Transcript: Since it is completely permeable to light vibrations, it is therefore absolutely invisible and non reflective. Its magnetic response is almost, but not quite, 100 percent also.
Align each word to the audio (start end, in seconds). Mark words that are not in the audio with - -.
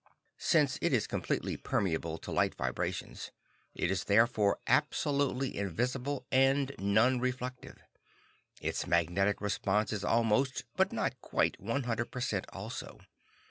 Since 0.39 0.79
it 0.81 0.93
is 0.93 1.05
completely 1.05 1.57
permeable 1.57 2.17
to 2.17 2.31
light 2.31 2.55
vibrations, 2.55 3.29
it 3.75 3.91
is 3.91 4.05
therefore 4.05 4.57
absolutely 4.65 5.55
invisible 5.55 6.25
and 6.31 6.71
non 6.79 7.19
reflective. 7.19 7.77
Its 8.59 8.87
magnetic 8.87 9.41
response 9.41 9.93
is 9.93 10.03
almost, 10.03 10.65
but 10.75 10.91
not 10.91 11.21
quite, 11.21 11.59
100 11.61 12.05
percent 12.05 12.45
also. 12.51 12.99